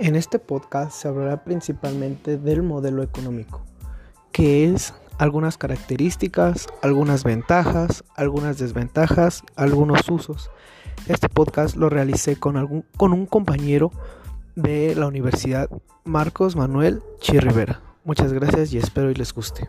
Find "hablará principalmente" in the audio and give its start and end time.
1.08-2.38